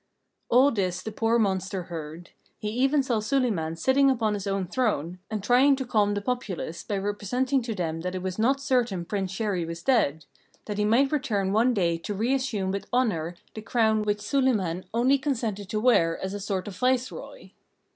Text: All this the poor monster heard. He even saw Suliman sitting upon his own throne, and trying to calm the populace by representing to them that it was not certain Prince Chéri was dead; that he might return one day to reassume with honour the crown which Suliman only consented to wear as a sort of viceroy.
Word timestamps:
All 0.49 0.71
this 0.71 1.03
the 1.03 1.11
poor 1.11 1.37
monster 1.37 1.83
heard. 1.83 2.31
He 2.57 2.69
even 2.69 3.03
saw 3.03 3.19
Suliman 3.19 3.75
sitting 3.77 4.09
upon 4.09 4.33
his 4.33 4.47
own 4.47 4.65
throne, 4.65 5.19
and 5.29 5.43
trying 5.43 5.75
to 5.75 5.85
calm 5.85 6.15
the 6.15 6.23
populace 6.23 6.83
by 6.83 6.97
representing 6.97 7.61
to 7.61 7.75
them 7.75 8.01
that 8.01 8.15
it 8.15 8.23
was 8.23 8.39
not 8.39 8.59
certain 8.59 9.05
Prince 9.05 9.31
Chéri 9.33 9.63
was 9.67 9.83
dead; 9.83 10.25
that 10.65 10.79
he 10.79 10.85
might 10.85 11.11
return 11.11 11.51
one 11.53 11.75
day 11.75 11.99
to 11.99 12.15
reassume 12.15 12.71
with 12.71 12.87
honour 12.91 13.35
the 13.53 13.61
crown 13.61 14.01
which 14.01 14.21
Suliman 14.21 14.85
only 14.91 15.19
consented 15.19 15.69
to 15.69 15.79
wear 15.79 16.17
as 16.19 16.33
a 16.33 16.39
sort 16.39 16.67
of 16.67 16.75
viceroy. 16.75 17.51